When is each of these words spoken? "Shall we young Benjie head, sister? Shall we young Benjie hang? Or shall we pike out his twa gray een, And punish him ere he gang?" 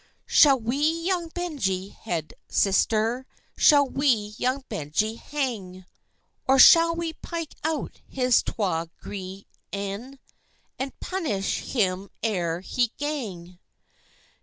"Shall 0.25 0.59
we 0.59 0.77
young 0.79 1.29
Benjie 1.29 1.89
head, 1.89 2.33
sister? 2.47 3.27
Shall 3.55 3.85
we 3.87 4.33
young 4.39 4.63
Benjie 4.67 5.17
hang? 5.19 5.85
Or 6.47 6.57
shall 6.57 6.95
we 6.95 7.13
pike 7.13 7.53
out 7.63 8.01
his 8.07 8.41
twa 8.41 8.89
gray 8.97 9.45
een, 9.71 10.17
And 10.79 10.99
punish 11.01 11.59
him 11.73 12.09
ere 12.23 12.61
he 12.61 12.93
gang?" 12.97 13.59